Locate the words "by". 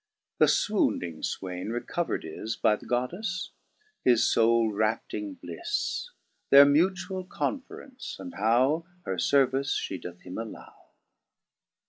2.55-2.75